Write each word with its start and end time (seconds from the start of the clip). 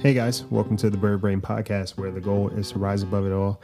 Hey 0.00 0.12
guys, 0.12 0.44
welcome 0.44 0.76
to 0.76 0.90
the 0.90 0.98
Bird 0.98 1.22
Brain 1.22 1.40
Podcast, 1.40 1.96
where 1.96 2.10
the 2.10 2.20
goal 2.20 2.50
is 2.50 2.70
to 2.72 2.78
rise 2.78 3.02
above 3.02 3.24
it 3.24 3.32
all, 3.32 3.62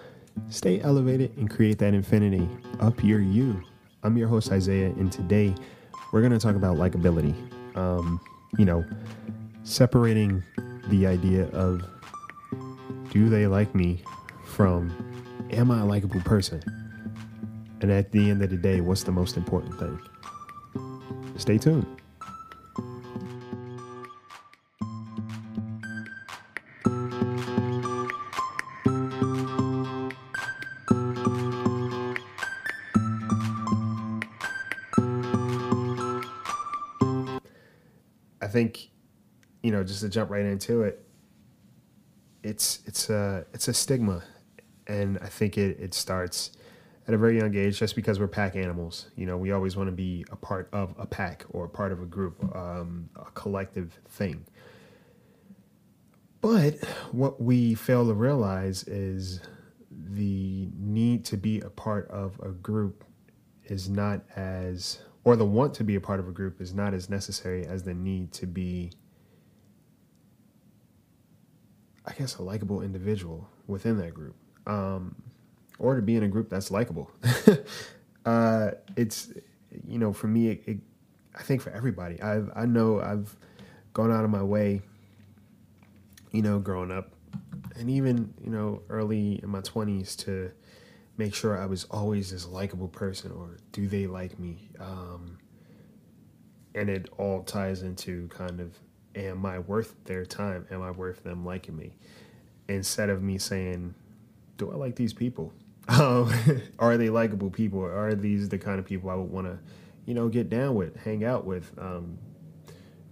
stay 0.49 0.81
elevated, 0.81 1.37
and 1.37 1.49
create 1.49 1.79
that 1.79 1.93
infinity. 1.93 2.49
Up 2.81 3.05
your 3.05 3.21
you. 3.21 3.63
I'm 4.03 4.17
your 4.17 4.29
host, 4.29 4.51
Isaiah, 4.51 4.89
and 4.89 5.13
today 5.13 5.55
we're 6.11 6.23
going 6.23 6.33
to 6.33 6.39
talk 6.39 6.57
about 6.57 6.79
likability. 6.79 7.35
Um, 7.77 8.19
you 8.57 8.65
know, 8.65 8.83
separating 9.63 10.43
the 10.89 11.07
idea 11.07 11.49
of 11.49 11.85
do 13.11 13.29
they 13.29 13.47
like 13.47 13.75
me 13.75 14.03
from 14.47 14.91
am 15.51 15.71
I 15.71 15.81
a 15.81 15.85
likable 15.85 16.23
person? 16.23 16.63
And 17.83 17.93
at 17.93 18.11
the 18.11 18.31
end 18.31 18.43
of 18.43 18.49
the 18.49 18.57
day, 18.57 18.81
what's 18.81 19.03
the 19.03 19.13
most 19.13 19.37
important 19.37 19.79
thing? 19.79 20.01
Stay 21.37 21.59
tuned. 21.59 22.02
Think, 38.53 38.91
you 39.63 39.71
know, 39.71 39.83
just 39.83 40.01
to 40.01 40.09
jump 40.09 40.31
right 40.31 40.45
into 40.45 40.83
it, 40.83 41.05
it's 42.43 42.81
it's 42.87 43.09
a 43.11 43.47
it's 43.53 43.69
a 43.69 43.75
stigma, 43.75 44.23
and 44.87 45.19
I 45.23 45.27
think 45.27 45.57
it 45.59 45.79
it 45.81 45.95
starts 45.95 46.53
at 47.09 47.15
a 47.15 47.19
very 47.19 47.39
young 47.39 47.55
age 47.55 47.79
just 47.79 47.97
because 47.97 48.21
we're 48.21 48.29
pack 48.29 48.57
animals. 48.57 49.09
You 49.17 49.27
know, 49.27 49.37
we 49.37 49.53
always 49.53 49.77
want 49.77 49.89
to 49.89 49.93
be 49.93 50.25
a 50.31 50.37
part 50.37 50.69
of 50.73 50.95
a 50.99 51.07
pack 51.07 51.45
or 51.51 51.65
a 51.65 51.69
part 51.69 51.93
of 51.93 52.01
a 52.01 52.07
group, 52.07 52.45
um, 52.55 53.09
a 53.17 53.31
collective 53.33 53.99
thing. 54.09 54.45
But 56.41 56.75
what 57.13 57.41
we 57.41 57.75
fail 57.75 58.07
to 58.07 58.15
realize 58.15 58.85
is 58.85 59.41
the 59.91 60.69
need 60.77 61.25
to 61.27 61.37
be 61.37 61.61
a 61.61 61.71
part 61.71 62.09
of 62.11 62.39
a 62.43 62.49
group 62.51 63.05
is 63.65 63.89
not 63.89 64.23
as 64.35 64.99
or 65.25 65.37
the 65.37 65.45
want 65.45 65.75
to 65.75 65.85
be 65.85 65.95
a 65.95 66.01
part 66.01 66.21
of 66.21 66.29
a 66.29 66.33
group 66.33 66.61
is 66.61 66.75
not 66.75 66.95
as 66.95 67.09
necessary 67.09 67.67
as 67.67 67.83
the 67.85 67.95
need 67.95 68.33
to 68.33 68.47
be 68.47 68.91
i 72.07 72.13
guess 72.15 72.37
a 72.37 72.43
likable 72.43 72.83
individual 72.83 73.49
within 73.67 73.99
that 73.99 74.15
group 74.15 74.35
um, 74.67 75.15
or 75.79 75.97
to 75.97 76.03
be 76.03 76.17
in 76.17 76.23
a 76.23 76.29
group 76.29 76.49
that's 76.49 76.71
likable. 76.71 77.11
Uh, 78.25 78.71
it's 78.97 79.33
you 79.85 79.99
know 79.99 80.13
for 80.13 80.29
me 80.29 80.47
it, 80.51 80.63
it, 80.65 80.79
i 81.35 81.43
think 81.43 81.61
for 81.61 81.71
everybody. 81.71 82.23
I've 82.23 82.53
i 82.55 82.65
know 82.65 83.01
i've 83.01 83.37
gone 83.95 84.13
out 84.13 84.23
of 84.23 84.31
my 84.31 84.45
way 84.45 84.81
you 86.31 86.41
know 86.41 86.61
growing 86.61 86.93
up 86.93 87.11
and 87.75 87.91
even 87.91 88.33
you 88.41 88.51
know 88.51 88.81
early 88.91 89.41
in 89.43 89.49
my 89.49 89.61
20s 89.63 90.17
to 90.19 90.53
make 91.17 91.35
sure 91.35 91.61
I 91.61 91.67
was 91.67 91.85
always 91.85 92.31
this 92.31 92.47
likable 92.47 92.89
person 92.89 93.33
or 93.33 93.59
do 93.73 93.87
they 93.87 94.07
like 94.07 94.39
me? 94.39 94.71
Um, 94.81 95.39
and 96.75 96.89
it 96.89 97.09
all 97.19 97.43
ties 97.43 97.83
into 97.83 98.29
kind 98.29 98.61
of 98.61 98.79
am 99.15 99.45
I 99.45 99.59
worth 99.59 99.95
their 100.05 100.25
time? 100.25 100.67
Am 100.71 100.83
I 100.83 100.91
worth 100.91 101.23
them 101.23 101.45
liking 101.45 101.77
me? 101.77 101.97
Instead 102.69 103.11
of 103.11 103.23
me 103.23 103.39
saying, 103.39 103.95
do 104.57 104.71
I 104.73 104.77
like 104.77 104.97
these 104.97 105.13
people? 105.13 105.53
Um, 105.89 106.33
are 106.79 106.97
they 106.97 107.11
likable 107.11 107.51
people? 107.51 107.83
Are 107.83 108.15
these 108.15 108.49
the 108.49 108.57
kind 108.57 108.79
of 108.79 108.85
people 108.85 109.11
I 109.11 109.17
would 109.17 109.29
want 109.29 109.49
to, 109.49 109.59
you 110.07 110.15
know, 110.15 110.29
get 110.29 110.49
down 110.49 110.77
with, 110.77 110.95
hang 110.95 111.25
out 111.25 111.45
with, 111.45 111.73
um, 111.77 112.19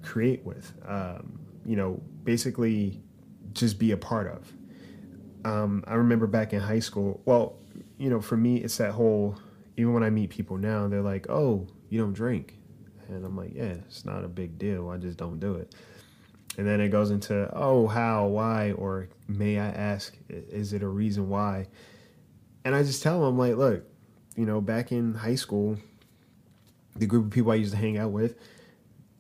create 0.03 0.47
with? 0.47 0.73
Um, 0.87 1.41
you 1.67 1.75
know, 1.75 2.01
basically 2.23 3.03
just 3.53 3.81
be 3.81 3.91
a 3.91 3.97
part 3.97 4.29
of. 4.29 4.53
Um, 5.45 5.83
I 5.89 5.95
remember 5.95 6.29
back 6.29 6.53
in 6.53 6.61
high 6.61 6.79
school, 6.79 7.21
well, 7.25 7.57
you 8.01 8.09
know, 8.09 8.21
for 8.21 8.37
me, 8.37 8.57
it's 8.57 8.79
that 8.79 8.93
whole, 8.93 9.37
even 9.77 9.93
when 9.93 10.03
I 10.03 10.09
meet 10.09 10.31
people 10.31 10.57
now, 10.57 10.89
they're 10.89 11.03
like, 11.03 11.29
oh, 11.29 11.69
you 11.91 12.01
don't 12.01 12.15
drink. 12.15 12.57
And 13.09 13.27
I'm 13.27 13.37
like, 13.37 13.53
yeah, 13.55 13.75
it's 13.87 14.07
not 14.07 14.25
a 14.25 14.29
big 14.29 14.57
deal. 14.57 14.89
I 14.89 14.97
just 14.97 15.19
don't 15.19 15.39
do 15.39 15.57
it. 15.57 15.75
And 16.57 16.67
then 16.67 16.81
it 16.81 16.89
goes 16.89 17.11
into, 17.11 17.51
oh, 17.53 17.87
how, 17.87 18.27
why, 18.29 18.73
or 18.73 19.11
may 19.29 19.59
I 19.59 19.67
ask, 19.67 20.17
is 20.31 20.73
it 20.73 20.83
a 20.83 20.89
reason 20.89 21.29
why? 21.29 21.69
And 22.65 22.75
I 22.75 22.83
just 22.83 23.03
tell 23.03 23.21
them, 23.21 23.29
I'm 23.29 23.39
like, 23.39 23.57
look, 23.57 23.85
you 24.35 24.47
know, 24.47 24.63
back 24.63 24.93
in 24.93 25.13
high 25.13 25.35
school, 25.35 25.77
the 26.97 27.07
group 27.07 27.27
of 27.27 27.31
people 27.31 27.53
I 27.53 27.57
used 27.57 27.73
to 27.73 27.79
hang 27.79 27.99
out 27.99 28.13
with, 28.13 28.37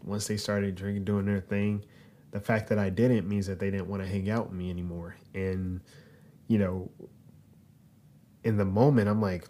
once 0.02 0.26
they 0.26 0.38
started 0.38 0.74
drinking, 0.74 1.04
doing 1.04 1.26
their 1.26 1.40
thing, 1.40 1.84
the 2.30 2.40
fact 2.40 2.70
that 2.70 2.78
I 2.78 2.88
didn't 2.88 3.28
means 3.28 3.46
that 3.46 3.58
they 3.58 3.70
didn't 3.70 3.88
want 3.88 4.02
to 4.02 4.08
hang 4.08 4.30
out 4.30 4.48
with 4.48 4.56
me 4.56 4.70
anymore. 4.70 5.16
And, 5.34 5.82
you 6.48 6.58
know, 6.58 6.90
in 8.44 8.56
the 8.56 8.64
moment, 8.64 9.08
I'm 9.08 9.20
like, 9.20 9.44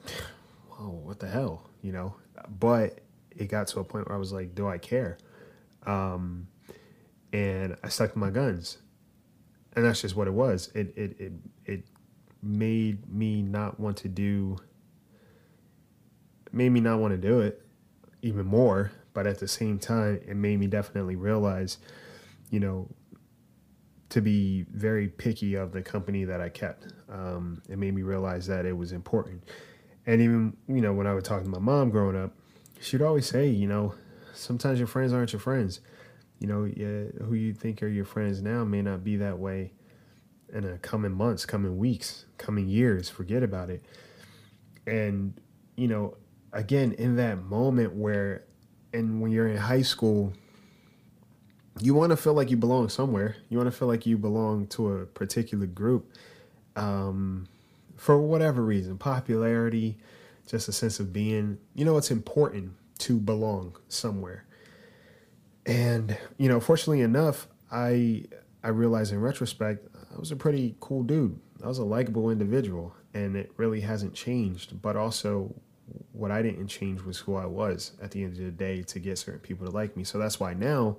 whoa, 0.70 0.88
what 0.88 1.20
the 1.20 1.28
hell, 1.28 1.68
you 1.82 1.92
know? 1.92 2.14
But 2.58 3.00
it 3.30 3.46
got 3.46 3.68
to 3.68 3.80
a 3.80 3.84
point 3.84 4.08
where 4.08 4.16
I 4.16 4.18
was 4.18 4.32
like, 4.32 4.54
do 4.54 4.68
I 4.68 4.78
care? 4.78 5.18
Um, 5.86 6.48
and 7.32 7.76
I 7.82 7.88
stuck 7.88 8.12
to 8.12 8.18
my 8.18 8.30
guns, 8.30 8.78
and 9.74 9.84
that's 9.84 10.02
just 10.02 10.16
what 10.16 10.26
it 10.26 10.32
was. 10.32 10.70
It 10.74 10.92
it 10.96 11.20
it 11.20 11.32
it 11.64 11.84
made 12.42 13.08
me 13.12 13.42
not 13.42 13.78
want 13.78 13.98
to 13.98 14.08
do. 14.08 14.56
Made 16.52 16.70
me 16.70 16.80
not 16.80 16.98
want 16.98 17.12
to 17.12 17.16
do 17.16 17.40
it 17.40 17.64
even 18.22 18.44
more, 18.44 18.90
but 19.14 19.26
at 19.26 19.38
the 19.38 19.46
same 19.46 19.78
time, 19.78 20.20
it 20.26 20.34
made 20.34 20.58
me 20.58 20.66
definitely 20.66 21.14
realize, 21.14 21.78
you 22.50 22.58
know, 22.58 22.88
to 24.10 24.21
be 24.21 24.66
very 24.72 25.09
picky 25.09 25.54
of 25.54 25.72
the 25.72 25.82
company 25.82 26.25
that 26.25 26.41
I 26.41 26.48
kept. 26.48 26.93
Um, 27.09 27.62
it 27.69 27.78
made 27.78 27.94
me 27.94 28.03
realize 28.03 28.47
that 28.48 28.66
it 28.66 28.76
was 28.76 28.93
important. 28.93 29.44
And 30.06 30.21
even, 30.21 30.56
you 30.69 30.81
know, 30.81 30.93
when 30.93 31.06
I 31.06 31.15
would 31.15 31.25
talk 31.25 31.43
to 31.43 31.48
my 31.48 31.59
mom 31.59 31.91
growing 31.91 32.16
up, 32.16 32.34
she'd 32.81 33.03
always 33.03 33.26
say, 33.26 33.48
you 33.48 33.69
know, 33.69 33.94
sometimes 34.34 34.78
your 34.78 34.88
friends 34.88 35.12
aren't 35.12 35.32
your 35.32 35.41
friends. 35.41 35.81
You 36.41 36.48
know, 36.48 36.65
yeah, 36.65 37.25
who 37.25 37.34
you 37.34 37.53
think 37.53 37.82
are 37.82 37.88
your 37.88 38.04
friends 38.04 38.43
now 38.43 38.65
may 38.65 38.82
not 38.82 39.04
be 39.04 39.16
that 39.16 39.38
way 39.38 39.72
in 40.53 40.65
a 40.65 40.78
coming 40.78 41.12
months, 41.12 41.47
coming 41.47 41.78
weeks, 41.78 42.25
coming 42.38 42.66
years. 42.66 43.09
Forget 43.09 43.42
about 43.42 43.71
it. 43.71 43.84
And, 44.87 45.41
you 45.77 45.87
know, 45.87 46.16
again, 46.53 46.92
in 46.94 47.16
that 47.16 47.44
moment 47.44 47.94
where, 47.94 48.44
and 48.92 49.21
when 49.21 49.31
you're 49.31 49.48
in 49.48 49.59
high 49.59 49.82
school, 49.82 50.32
you 51.80 51.94
want 51.94 52.10
to 52.10 52.16
feel 52.16 52.34
like 52.34 52.50
you 52.50 52.56
belong 52.56 52.88
somewhere. 52.88 53.36
You 53.48 53.58
want 53.58 53.70
to 53.70 53.76
feel 53.76 53.88
like 53.88 54.06
you 54.06 54.18
belong 54.18 54.66
to 54.68 54.92
a 54.92 55.06
particular 55.06 55.66
group 55.66 56.12
um, 56.76 57.46
for 57.96 58.20
whatever 58.20 58.62
reason 58.62 58.98
popularity, 58.98 59.98
just 60.46 60.68
a 60.68 60.72
sense 60.72 61.00
of 61.00 61.12
being. 61.12 61.58
You 61.74 61.84
know, 61.84 61.96
it's 61.96 62.10
important 62.10 62.72
to 62.98 63.18
belong 63.18 63.76
somewhere. 63.88 64.44
And, 65.66 66.16
you 66.38 66.48
know, 66.48 66.60
fortunately 66.60 67.00
enough, 67.00 67.48
I 67.70 68.24
I 68.62 68.68
realized 68.68 69.12
in 69.12 69.20
retrospect, 69.20 69.86
I 70.14 70.18
was 70.18 70.32
a 70.32 70.36
pretty 70.36 70.76
cool 70.80 71.02
dude. 71.02 71.38
I 71.62 71.68
was 71.68 71.78
a 71.78 71.84
likable 71.84 72.30
individual, 72.30 72.94
and 73.14 73.36
it 73.36 73.52
really 73.56 73.80
hasn't 73.80 74.14
changed. 74.14 74.80
But 74.82 74.97
also, 74.97 75.54
what 76.12 76.30
I 76.30 76.42
didn't 76.42 76.68
change 76.68 77.02
was 77.02 77.18
who 77.18 77.36
I 77.36 77.47
was 77.47 77.92
at 78.02 78.10
the 78.10 78.22
end 78.24 78.32
of 78.32 78.44
the 78.44 78.50
day 78.50 78.82
to 78.82 78.98
get 78.98 79.18
certain 79.18 79.41
people 79.41 79.66
to 79.66 79.72
like 79.72 79.97
me. 79.97 80.04
So 80.04 80.18
that's 80.18 80.41
why 80.41 80.54
now 80.54 80.97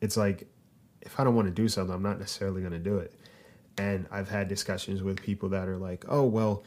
it's 0.00 0.16
like 0.16 0.48
if 1.00 1.18
I 1.18 1.24
don't 1.24 1.34
want 1.34 1.46
to 1.48 1.54
do 1.54 1.68
something, 1.68 1.94
I'm 1.94 2.02
not 2.02 2.18
necessarily 2.18 2.60
going 2.60 2.72
to 2.72 2.78
do 2.78 2.98
it. 2.98 3.14
And 3.76 4.06
I've 4.10 4.28
had 4.28 4.48
discussions 4.48 5.02
with 5.02 5.22
people 5.22 5.48
that 5.50 5.68
are 5.68 5.76
like, 5.76 6.04
oh, 6.08 6.24
well, 6.24 6.64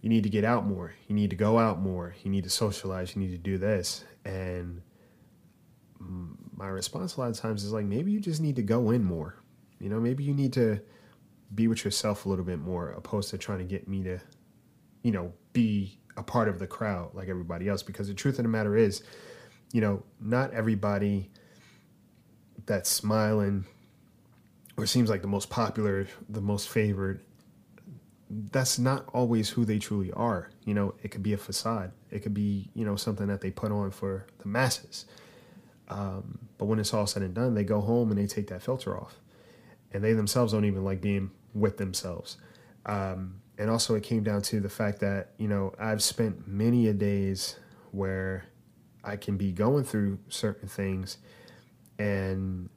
you 0.00 0.08
need 0.08 0.22
to 0.22 0.28
get 0.28 0.44
out 0.44 0.66
more. 0.66 0.94
You 1.08 1.14
need 1.14 1.30
to 1.30 1.36
go 1.36 1.58
out 1.58 1.80
more. 1.80 2.14
You 2.22 2.30
need 2.30 2.44
to 2.44 2.50
socialize. 2.50 3.16
You 3.16 3.22
need 3.22 3.32
to 3.32 3.38
do 3.38 3.58
this. 3.58 4.04
And 4.24 4.82
my 5.98 6.68
response 6.68 7.16
a 7.16 7.20
lot 7.20 7.30
of 7.30 7.36
times 7.36 7.64
is 7.64 7.72
like, 7.72 7.86
maybe 7.86 8.12
you 8.12 8.20
just 8.20 8.40
need 8.40 8.56
to 8.56 8.62
go 8.62 8.90
in 8.90 9.02
more. 9.02 9.36
You 9.80 9.88
know, 9.88 9.98
maybe 9.98 10.22
you 10.22 10.34
need 10.34 10.52
to 10.52 10.80
be 11.54 11.66
with 11.68 11.84
yourself 11.84 12.26
a 12.26 12.28
little 12.28 12.44
bit 12.44 12.58
more, 12.58 12.90
opposed 12.90 13.30
to 13.30 13.38
trying 13.38 13.58
to 13.58 13.64
get 13.64 13.88
me 13.88 14.02
to, 14.04 14.20
you 15.02 15.10
know, 15.10 15.32
be 15.52 15.98
a 16.16 16.22
part 16.22 16.48
of 16.48 16.58
the 16.58 16.66
crowd 16.66 17.14
like 17.14 17.28
everybody 17.28 17.68
else. 17.68 17.82
Because 17.82 18.06
the 18.06 18.14
truth 18.14 18.38
of 18.38 18.44
the 18.44 18.48
matter 18.48 18.76
is, 18.76 19.02
you 19.72 19.80
know, 19.80 20.04
not 20.20 20.52
everybody 20.52 21.30
that's 22.66 22.90
smiling 22.90 23.66
or 24.76 24.86
seems 24.86 25.08
like 25.08 25.22
the 25.22 25.28
most 25.28 25.50
popular, 25.50 26.06
the 26.28 26.40
most 26.40 26.68
favored, 26.68 27.20
that's 28.50 28.78
not 28.78 29.08
always 29.12 29.50
who 29.50 29.64
they 29.64 29.78
truly 29.78 30.10
are. 30.12 30.50
You 30.64 30.74
know, 30.74 30.94
it 31.02 31.10
could 31.10 31.22
be 31.22 31.32
a 31.32 31.38
facade. 31.38 31.92
It 32.10 32.20
could 32.20 32.34
be, 32.34 32.70
you 32.74 32.84
know, 32.84 32.96
something 32.96 33.28
that 33.28 33.40
they 33.40 33.50
put 33.50 33.70
on 33.70 33.90
for 33.90 34.26
the 34.38 34.48
masses. 34.48 35.06
Um, 35.88 36.38
but 36.58 36.64
when 36.64 36.78
it's 36.78 36.92
all 36.92 37.06
said 37.06 37.22
and 37.22 37.34
done, 37.34 37.54
they 37.54 37.64
go 37.64 37.80
home 37.80 38.10
and 38.10 38.18
they 38.18 38.26
take 38.26 38.48
that 38.48 38.62
filter 38.62 38.98
off. 38.98 39.20
And 39.92 40.02
they 40.02 40.12
themselves 40.12 40.52
don't 40.52 40.64
even 40.64 40.82
like 40.82 41.00
being 41.00 41.30
with 41.52 41.76
themselves. 41.76 42.36
Um, 42.86 43.40
and 43.56 43.70
also, 43.70 43.94
it 43.94 44.02
came 44.02 44.24
down 44.24 44.42
to 44.42 44.58
the 44.58 44.68
fact 44.68 44.98
that, 45.00 45.30
you 45.38 45.46
know, 45.46 45.72
I've 45.78 46.02
spent 46.02 46.48
many 46.48 46.88
a 46.88 46.92
days 46.92 47.56
where 47.92 48.46
I 49.04 49.14
can 49.16 49.36
be 49.36 49.52
going 49.52 49.84
through 49.84 50.18
certain 50.28 50.66
things 50.66 51.18
and 51.98 52.68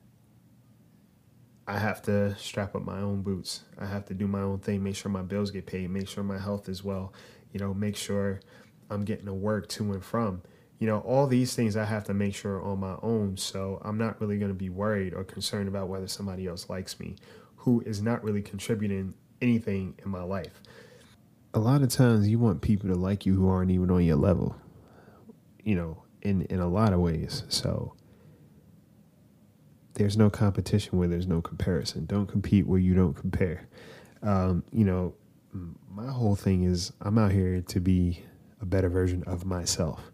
I 1.67 1.77
have 1.77 2.01
to 2.03 2.35
strap 2.37 2.75
up 2.75 2.83
my 2.83 2.99
own 2.99 3.21
boots. 3.21 3.63
I 3.77 3.85
have 3.85 4.05
to 4.05 4.13
do 4.13 4.27
my 4.27 4.41
own 4.41 4.59
thing, 4.59 4.83
make 4.83 4.95
sure 4.95 5.11
my 5.11 5.21
bills 5.21 5.51
get 5.51 5.65
paid, 5.65 5.89
make 5.89 6.07
sure 6.07 6.23
my 6.23 6.39
health 6.39 6.69
is 6.69 6.83
well, 6.83 7.13
you 7.51 7.59
know, 7.59 7.73
make 7.73 7.97
sure 7.97 8.39
I'm 8.89 9.03
getting 9.03 9.25
to 9.25 9.33
work 9.33 9.67
to 9.69 9.91
and 9.91 10.03
from. 10.03 10.43
You 10.79 10.87
know, 10.87 10.99
all 10.99 11.27
these 11.27 11.55
things 11.55 11.75
I 11.75 11.85
have 11.85 12.05
to 12.05 12.13
make 12.13 12.35
sure 12.35 12.61
on 12.61 12.79
my 12.79 12.95
own. 13.01 13.35
So 13.35 13.81
I'm 13.83 13.97
not 13.97 14.21
really 14.21 14.37
going 14.37 14.51
to 14.51 14.57
be 14.57 14.69
worried 14.69 15.13
or 15.13 15.23
concerned 15.23 15.67
about 15.67 15.89
whether 15.89 16.07
somebody 16.07 16.47
else 16.47 16.69
likes 16.69 16.99
me 16.99 17.15
who 17.57 17.81
is 17.85 18.01
not 18.01 18.23
really 18.23 18.41
contributing 18.41 19.13
anything 19.41 19.95
in 20.05 20.09
my 20.09 20.23
life. 20.23 20.61
A 21.53 21.59
lot 21.59 21.81
of 21.81 21.89
times 21.89 22.29
you 22.29 22.39
want 22.39 22.61
people 22.61 22.89
to 22.89 22.95
like 22.95 23.25
you 23.25 23.33
who 23.33 23.49
aren't 23.49 23.71
even 23.71 23.91
on 23.91 24.05
your 24.05 24.15
level, 24.15 24.55
you 25.63 25.75
know, 25.75 26.03
in, 26.21 26.43
in 26.43 26.59
a 26.59 26.67
lot 26.67 26.93
of 26.93 26.99
ways. 27.01 27.43
So 27.49 27.93
there's 29.97 30.15
no 30.15 30.29
competition 30.29 30.99
where 30.99 31.07
there's 31.07 31.25
no 31.25 31.41
comparison. 31.41 32.05
Don't 32.05 32.27
compete 32.27 32.67
where 32.67 32.79
you 32.79 32.93
don't 32.93 33.15
compare. 33.15 33.67
Um, 34.21 34.63
you 34.71 34.85
know, 34.85 35.15
my 35.91 36.11
whole 36.11 36.35
thing 36.35 36.63
is 36.63 36.93
I'm 37.01 37.17
out 37.17 37.31
here 37.31 37.61
to 37.61 37.79
be 37.79 38.23
a 38.61 38.65
better 38.65 38.89
version 38.89 39.23
of 39.23 39.43
myself, 39.43 40.11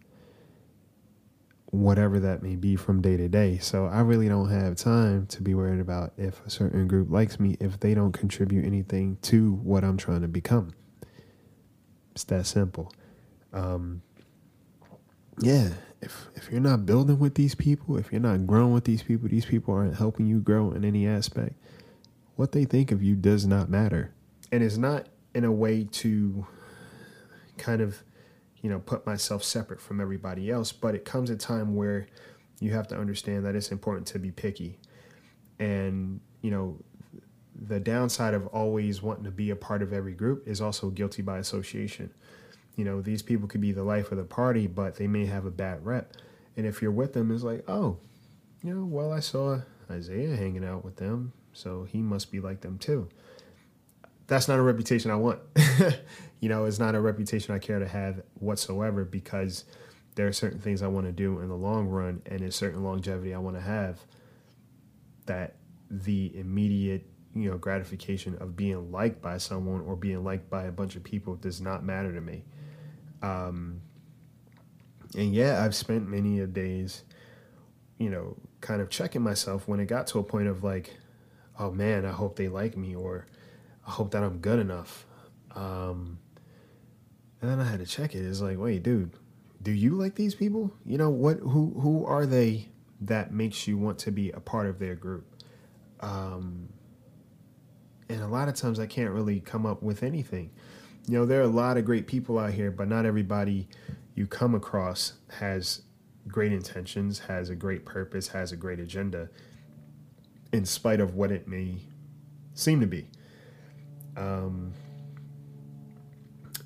whatever 1.65 2.18
that 2.21 2.41
may 2.41 2.56
be 2.56 2.77
from 2.77 3.01
day 3.01 3.18
to 3.18 3.27
day. 3.27 3.57
So 3.57 3.85
I 3.85 4.00
really 4.00 4.30
don't 4.30 4.50
have 4.50 4.77
time 4.77 5.27
to 5.27 5.41
be 5.41 5.53
worried 5.53 5.81
about 5.81 6.13
if 6.18 6.45
a 6.45 6.50
certain 6.50 6.88
group 6.88 7.12
likes 7.12 7.38
me 7.38 7.57
if 7.59 7.77
they 7.81 7.94
don't 7.94 8.13
contribute 8.13 8.63
anything 8.63 9.18
to 9.24 9.51
what 9.56 9.83
I'm 9.83 9.97
trying 9.97 10.21
to 10.21 10.30
become. 10.30 10.74
It's 12.13 12.24
that 12.25 12.45
simple. 12.45 12.94
Um, 13.51 14.01
yeah, 15.39 15.71
if 16.03 16.27
if 16.35 16.51
you're 16.51 16.61
not 16.61 16.85
building 16.85 17.19
with 17.19 17.35
these 17.35 17.55
people, 17.55 17.97
if 17.97 18.11
you're 18.11 18.21
not 18.21 18.45
growing 18.45 18.73
with 18.73 18.85
these 18.85 19.03
people, 19.03 19.29
these 19.29 19.45
people 19.45 19.73
aren't 19.73 19.95
helping 19.95 20.27
you 20.27 20.39
grow 20.39 20.71
in 20.71 20.83
any 20.83 21.07
aspect. 21.07 21.55
What 22.35 22.51
they 22.51 22.65
think 22.65 22.91
of 22.91 23.01
you 23.01 23.15
does 23.15 23.45
not 23.45 23.69
matter. 23.69 24.13
And 24.51 24.63
it's 24.63 24.77
not 24.77 25.07
in 25.33 25.45
a 25.45 25.51
way 25.51 25.85
to 25.85 26.45
kind 27.57 27.81
of, 27.81 28.03
you 28.61 28.69
know, 28.69 28.79
put 28.79 29.05
myself 29.05 29.44
separate 29.44 29.81
from 29.81 30.01
everybody 30.01 30.50
else, 30.50 30.71
but 30.71 30.95
it 30.95 31.05
comes 31.05 31.29
a 31.29 31.35
time 31.35 31.75
where 31.75 32.07
you 32.59 32.71
have 32.73 32.88
to 32.89 32.97
understand 32.97 33.45
that 33.45 33.56
it's 33.56 33.71
important 33.71 34.07
to 34.07 34.19
be 34.19 34.31
picky. 34.31 34.79
And, 35.59 36.19
you 36.41 36.51
know, 36.51 36.77
the 37.56 37.79
downside 37.79 38.33
of 38.33 38.47
always 38.47 39.01
wanting 39.01 39.25
to 39.25 39.31
be 39.31 39.51
a 39.51 39.56
part 39.56 39.81
of 39.81 39.94
every 39.94 40.13
group 40.13 40.47
is 40.47 40.59
also 40.59 40.89
guilty 40.89 41.21
by 41.21 41.38
association 41.38 42.11
you 42.75 42.85
know, 42.85 43.01
these 43.01 43.21
people 43.21 43.47
could 43.47 43.61
be 43.61 43.71
the 43.71 43.83
life 43.83 44.11
of 44.11 44.17
the 44.17 44.23
party, 44.23 44.67
but 44.67 44.95
they 44.95 45.07
may 45.07 45.25
have 45.25 45.45
a 45.45 45.51
bad 45.51 45.85
rep. 45.85 46.13
And 46.57 46.65
if 46.65 46.81
you're 46.81 46.91
with 46.91 47.13
them, 47.13 47.31
it's 47.31 47.43
like, 47.43 47.63
oh, 47.67 47.97
you 48.63 48.73
know, 48.73 48.85
well, 48.85 49.11
I 49.11 49.19
saw 49.19 49.61
Isaiah 49.89 50.35
hanging 50.35 50.65
out 50.65 50.83
with 50.83 50.95
them, 50.95 51.33
so 51.51 51.83
he 51.83 51.99
must 51.99 52.31
be 52.31 52.39
like 52.39 52.61
them 52.61 52.77
too. 52.77 53.09
That's 54.27 54.47
not 54.47 54.57
a 54.57 54.61
reputation 54.61 55.11
I 55.11 55.15
want. 55.15 55.39
you 56.39 56.49
know, 56.49 56.65
it's 56.65 56.79
not 56.79 56.95
a 56.95 57.01
reputation 57.01 57.53
I 57.53 57.59
care 57.59 57.79
to 57.79 57.87
have 57.87 58.21
whatsoever 58.35 59.03
because 59.03 59.65
there 60.15 60.27
are 60.27 60.33
certain 60.33 60.59
things 60.59 60.81
I 60.81 60.87
want 60.87 61.05
to 61.07 61.11
do 61.11 61.39
in 61.39 61.49
the 61.49 61.55
long 61.55 61.87
run 61.87 62.21
and 62.25 62.41
a 62.41 62.51
certain 62.51 62.83
longevity 62.83 63.33
I 63.33 63.39
want 63.39 63.57
to 63.57 63.61
have 63.61 63.99
that 65.25 65.55
the 65.89 66.31
immediate 66.37 67.05
you 67.35 67.50
know 67.50 67.57
gratification 67.57 68.35
of 68.39 68.56
being 68.56 68.91
liked 68.91 69.21
by 69.21 69.38
someone 69.38 69.81
or 69.81 69.95
being 69.95 70.24
liked 70.24 70.50
by 70.50 70.65
a 70.65 70.71
bunch 70.71 70.95
of 70.95 71.03
people 71.03 71.35
does 71.35 71.59
not 71.59 71.83
matter 71.83 72.13
to 72.13 72.21
me 72.21 72.44
um, 73.24 73.81
and 75.15 75.33
yeah, 75.33 75.63
I've 75.63 75.75
spent 75.75 76.07
many 76.07 76.39
a 76.39 76.47
days, 76.47 77.03
you 77.97 78.09
know, 78.09 78.35
kind 78.62 78.81
of 78.81 78.89
checking 78.89 79.21
myself 79.21 79.68
when 79.68 79.80
it 79.80 79.85
got 79.85 80.07
to 80.07 80.19
a 80.19 80.24
point 80.24 80.47
of 80.47 80.63
like, 80.63 80.95
oh 81.57 81.71
man, 81.71 82.06
I 82.06 82.12
hope 82.12 82.35
they 82.35 82.50
like 82.50 82.75
me 82.75 82.95
or 82.95 83.27
I 83.88 83.91
hope 83.91 84.12
that 84.12 84.24
I'm 84.24 84.39
good 84.39 84.59
enough. 84.59 85.06
Um, 85.56 86.19
and 87.41 87.51
then 87.51 87.59
I 87.59 87.63
had 87.63 87.80
to 87.80 87.85
check 87.85 88.15
it. 88.15 88.25
It's 88.25 88.41
like, 88.41 88.57
wait, 88.57 88.83
dude, 88.83 89.12
do 89.62 89.71
you 89.71 89.91
like 89.91 90.15
these 90.15 90.35
people? 90.35 90.71
You 90.85 90.97
know 90.97 91.09
what? 91.09 91.39
Who 91.39 91.74
who 91.80 92.06
are 92.06 92.25
they 92.25 92.69
that 93.01 93.33
makes 93.33 93.68
you 93.68 93.77
want 93.77 94.00
to 94.00 94.12
be 94.12 94.31
a 94.31 94.39
part 94.39 94.68
of 94.68 94.80
their 94.80 94.95
group? 94.95 95.25
Um, 96.00 96.69
and 98.09 98.21
a 98.21 98.27
lot 98.27 98.47
of 98.47 98.55
times 98.55 98.79
I 98.79 98.85
can't 98.85 99.11
really 99.11 99.39
come 99.39 99.65
up 99.65 99.81
with 99.81 100.03
anything 100.03 100.51
you 101.07 101.17
know, 101.17 101.25
there 101.25 101.39
are 101.41 101.44
a 101.44 101.47
lot 101.47 101.77
of 101.77 101.85
great 101.85 102.07
people 102.07 102.39
out 102.39 102.53
here, 102.53 102.71
but 102.71 102.88
not 102.88 103.05
everybody 103.05 103.67
you 104.15 104.25
come 104.25 104.55
across 104.55 105.13
has 105.39 105.81
great 106.27 106.53
intentions, 106.53 107.19
has 107.19 107.50
a 107.50 107.55
great 107.55 107.85
purpose, 107.85 108.29
has 108.29 108.51
a 108.51 108.55
great 108.55 108.79
agenda, 108.79 109.29
in 110.53 110.65
spite 110.65 111.01
of 111.01 111.15
what 111.15 111.31
it 111.31 111.47
may 111.47 111.79
seem 112.53 112.79
to 112.79 112.88
be. 112.88 113.07
Um, 114.15 114.73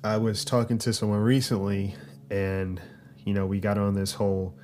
I 0.04 0.18
was 0.18 0.44
talking 0.44 0.78
to 0.78 0.92
someone 0.92 1.20
recently, 1.20 1.96
and 2.30 2.80
you 3.24 3.34
know, 3.34 3.46
we 3.46 3.58
got 3.58 3.76
on 3.76 3.94
this 3.94 4.12
whole 4.12 4.54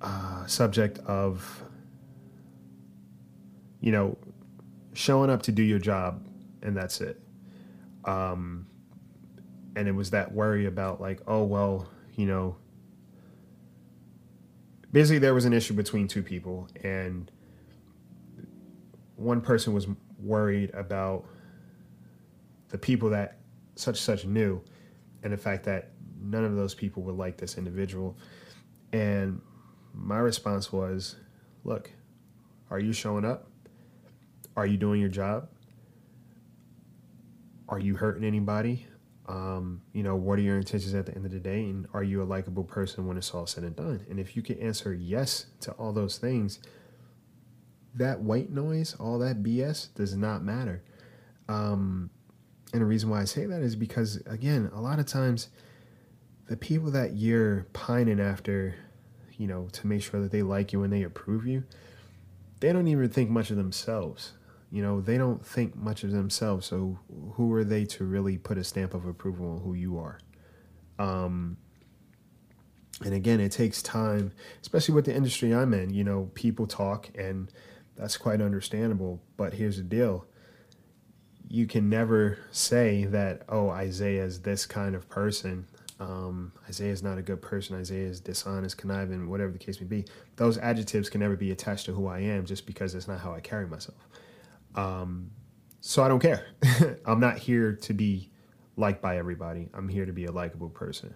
uh, 0.00 0.46
subject 0.46 0.98
of, 1.00 1.64
you 3.80 3.90
know, 3.90 4.16
showing 4.94 5.28
up 5.28 5.42
to 5.42 5.52
do 5.52 5.62
your 5.62 5.78
job, 5.78 6.26
and 6.62 6.76
that's 6.76 7.00
it. 7.00 7.20
Um, 8.04 8.66
and 9.76 9.88
it 9.88 9.92
was 9.92 10.10
that 10.10 10.32
worry 10.32 10.66
about 10.66 11.00
like, 11.00 11.20
oh 11.26 11.44
well, 11.44 11.88
you 12.14 12.26
know. 12.26 12.56
Basically, 14.92 15.18
there 15.18 15.34
was 15.34 15.44
an 15.44 15.52
issue 15.52 15.74
between 15.74 16.06
two 16.06 16.22
people, 16.22 16.68
and 16.82 17.30
one 19.16 19.40
person 19.40 19.74
was 19.74 19.88
worried 20.18 20.70
about 20.72 21.24
the 22.68 22.78
people 22.78 23.10
that 23.10 23.38
such 23.74 24.00
such 24.00 24.24
knew, 24.24 24.62
and 25.22 25.32
the 25.32 25.36
fact 25.36 25.64
that 25.64 25.90
none 26.20 26.44
of 26.44 26.54
those 26.54 26.74
people 26.74 27.02
would 27.02 27.16
like 27.16 27.36
this 27.36 27.58
individual. 27.58 28.16
And 28.92 29.40
my 29.92 30.18
response 30.18 30.72
was, 30.72 31.16
look, 31.64 31.90
are 32.70 32.78
you 32.78 32.92
showing 32.92 33.24
up? 33.24 33.48
Are 34.56 34.66
you 34.66 34.76
doing 34.76 35.00
your 35.00 35.10
job? 35.10 35.48
are 37.68 37.78
you 37.78 37.96
hurting 37.96 38.24
anybody? 38.24 38.86
Um, 39.26 39.82
you 39.92 40.02
know, 40.02 40.16
what 40.16 40.38
are 40.38 40.42
your 40.42 40.58
intentions 40.58 40.94
at 40.94 41.06
the 41.06 41.14
end 41.14 41.24
of 41.24 41.32
the 41.32 41.40
day? 41.40 41.64
And 41.64 41.86
are 41.94 42.04
you 42.04 42.22
a 42.22 42.24
likable 42.24 42.64
person 42.64 43.06
when 43.06 43.16
it's 43.16 43.32
all 43.32 43.46
said 43.46 43.64
and 43.64 43.74
done? 43.74 44.04
And 44.10 44.20
if 44.20 44.36
you 44.36 44.42
can 44.42 44.58
answer 44.58 44.92
yes 44.92 45.46
to 45.60 45.72
all 45.72 45.92
those 45.92 46.18
things, 46.18 46.60
that 47.94 48.20
white 48.20 48.50
noise, 48.50 48.94
all 49.00 49.18
that 49.20 49.42
BS 49.42 49.94
does 49.94 50.14
not 50.14 50.44
matter. 50.44 50.82
Um, 51.48 52.10
and 52.72 52.82
the 52.82 52.86
reason 52.86 53.08
why 53.08 53.20
I 53.20 53.24
say 53.24 53.46
that 53.46 53.62
is 53.62 53.76
because, 53.76 54.16
again, 54.26 54.70
a 54.74 54.80
lot 54.80 54.98
of 54.98 55.06
times 55.06 55.48
the 56.48 56.56
people 56.56 56.90
that 56.90 57.14
you're 57.14 57.66
pining 57.72 58.20
after, 58.20 58.74
you 59.38 59.46
know, 59.46 59.68
to 59.72 59.86
make 59.86 60.02
sure 60.02 60.20
that 60.20 60.32
they 60.32 60.42
like 60.42 60.72
you 60.72 60.82
and 60.82 60.92
they 60.92 61.02
approve 61.02 61.46
you, 61.46 61.64
they 62.60 62.72
don't 62.72 62.88
even 62.88 63.08
think 63.08 63.30
much 63.30 63.50
of 63.50 63.56
themselves. 63.56 64.32
You 64.70 64.82
know, 64.82 65.00
they 65.00 65.18
don't 65.18 65.44
think 65.44 65.76
much 65.76 66.02
of 66.02 66.10
themselves. 66.10 66.66
So 66.66 66.98
who 67.34 67.52
are 67.52 67.64
they 67.64 67.84
to 67.86 68.04
really 68.04 68.38
put 68.38 68.58
a 68.58 68.64
stamp 68.64 68.94
of 68.94 69.06
approval 69.06 69.52
on 69.52 69.60
who 69.60 69.74
you 69.74 69.98
are? 69.98 70.18
Um, 70.98 71.56
and 73.04 73.14
again, 73.14 73.40
it 73.40 73.52
takes 73.52 73.82
time, 73.82 74.32
especially 74.60 74.94
with 74.94 75.04
the 75.04 75.14
industry 75.14 75.54
I'm 75.54 75.74
in. 75.74 75.90
You 75.90 76.04
know, 76.04 76.30
people 76.34 76.66
talk, 76.66 77.08
and 77.16 77.50
that's 77.96 78.16
quite 78.16 78.40
understandable. 78.40 79.20
But 79.36 79.54
here's 79.54 79.76
the 79.76 79.82
deal 79.82 80.26
you 81.48 81.66
can 81.66 81.88
never 81.88 82.38
say 82.50 83.04
that, 83.04 83.42
oh, 83.48 83.68
Isaiah 83.70 84.24
is 84.24 84.40
this 84.40 84.66
kind 84.66 84.94
of 84.94 85.08
person. 85.08 85.66
Um, 86.00 86.52
Isaiah 86.68 86.92
is 86.92 87.02
not 87.02 87.18
a 87.18 87.22
good 87.22 87.40
person. 87.42 87.76
Isaiah 87.76 88.08
is 88.08 88.20
dishonest, 88.20 88.78
conniving, 88.78 89.28
whatever 89.28 89.52
the 89.52 89.58
case 89.58 89.80
may 89.80 89.86
be. 89.86 90.04
Those 90.36 90.58
adjectives 90.58 91.08
can 91.08 91.20
never 91.20 91.36
be 91.36 91.50
attached 91.52 91.86
to 91.86 91.92
who 91.92 92.06
I 92.08 92.20
am 92.20 92.46
just 92.46 92.66
because 92.66 92.94
it's 92.94 93.06
not 93.06 93.20
how 93.20 93.32
I 93.32 93.40
carry 93.40 93.66
myself. 93.66 94.08
Um, 94.74 95.30
so 95.80 96.02
I 96.02 96.08
don't 96.08 96.20
care. 96.20 96.46
I'm 97.04 97.20
not 97.20 97.38
here 97.38 97.74
to 97.74 97.92
be 97.92 98.30
liked 98.76 99.02
by 99.02 99.18
everybody. 99.18 99.68
I'm 99.74 99.88
here 99.88 100.06
to 100.06 100.12
be 100.12 100.24
a 100.24 100.32
likable 100.32 100.70
person. 100.70 101.14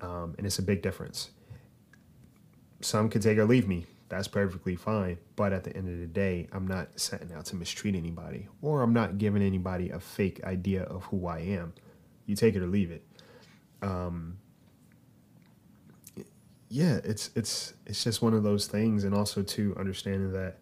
Um, 0.00 0.34
and 0.38 0.46
it's 0.46 0.58
a 0.58 0.62
big 0.62 0.82
difference. 0.82 1.30
Some 2.80 3.08
can 3.08 3.20
take 3.20 3.38
or 3.38 3.44
leave 3.44 3.68
me. 3.68 3.86
That's 4.08 4.28
perfectly 4.28 4.76
fine. 4.76 5.18
But 5.36 5.52
at 5.52 5.64
the 5.64 5.76
end 5.76 5.88
of 5.88 5.98
the 5.98 6.06
day, 6.06 6.48
I'm 6.52 6.66
not 6.66 6.88
setting 6.98 7.32
out 7.32 7.46
to 7.46 7.56
mistreat 7.56 7.94
anybody 7.94 8.48
or 8.60 8.82
I'm 8.82 8.92
not 8.92 9.18
giving 9.18 9.42
anybody 9.42 9.90
a 9.90 10.00
fake 10.00 10.42
idea 10.44 10.82
of 10.82 11.04
who 11.04 11.26
I 11.26 11.38
am. 11.38 11.72
You 12.26 12.34
take 12.34 12.54
it 12.54 12.62
or 12.62 12.66
leave 12.66 12.90
it. 12.90 13.04
Um, 13.80 14.38
yeah, 16.68 17.00
it's 17.04 17.30
it's 17.34 17.74
it's 17.84 18.02
just 18.02 18.22
one 18.22 18.32
of 18.32 18.42
those 18.44 18.66
things, 18.66 19.04
and 19.04 19.14
also 19.14 19.42
to 19.42 19.76
understanding 19.78 20.32
that 20.32 20.58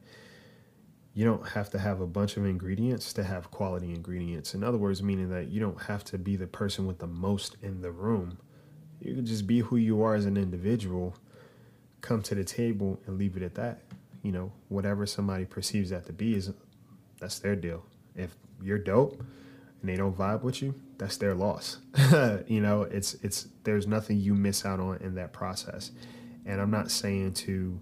you 1.21 1.27
don't 1.27 1.47
have 1.49 1.69
to 1.69 1.79
have 1.79 2.01
a 2.01 2.07
bunch 2.07 2.39
of 2.39 2.47
ingredients 2.47 3.13
to 3.13 3.23
have 3.23 3.51
quality 3.51 3.91
ingredients. 3.93 4.55
In 4.55 4.65
other 4.65 4.79
words, 4.79 5.03
meaning 5.03 5.29
that 5.29 5.49
you 5.49 5.61
don't 5.61 5.83
have 5.83 6.03
to 6.05 6.17
be 6.17 6.35
the 6.35 6.47
person 6.47 6.87
with 6.87 6.99
the 6.99 7.07
most 7.07 7.59
in 7.61 7.83
the 7.83 7.91
room. 7.91 8.39
You 9.03 9.15
can 9.17 9.27
just 9.27 9.47
be 9.47 9.59
who 9.61 9.77
you 9.77 10.03
are 10.03 10.15
as 10.15 10.25
an 10.25 10.39
individual, 10.39 11.15
come 12.01 12.23
to 12.23 12.35
the 12.35 12.43
table 12.43 12.99
and 13.05 13.19
leave 13.19 13.37
it 13.37 13.43
at 13.43 13.55
that. 13.57 13.83
you 14.23 14.33
know, 14.33 14.53
whatever 14.69 15.05
somebody 15.07 15.45
perceives 15.45 15.91
that 15.91 16.07
to 16.07 16.13
be 16.15 16.35
is 16.35 16.53
that's 17.19 17.39
their 17.39 17.57
deal. 17.57 17.85
If 18.15 18.35
you're 18.63 18.79
dope 18.79 19.21
and 19.81 19.91
they 19.91 19.97
don't 19.97 20.17
vibe 20.17 20.43
with 20.43 20.63
you, 20.63 20.75
that's 20.99 21.19
their 21.19 21.35
loss. 21.35 21.79
you 22.47 22.63
know, 22.63 22.83
it's 22.83 23.15
it's 23.23 23.49
there's 23.65 23.87
nothing 23.87 24.21
you 24.21 24.35
miss 24.35 24.65
out 24.65 24.81
on 24.81 24.99
in 24.99 25.15
that 25.17 25.33
process. 25.35 25.91
And 26.47 26.61
I'm 26.61 26.71
not 26.71 26.91
saying 26.91 27.35
to 27.35 27.79